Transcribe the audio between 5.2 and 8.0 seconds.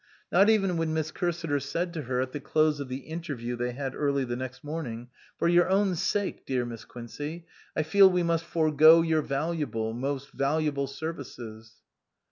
For your own sake, dear Miss Quincey, I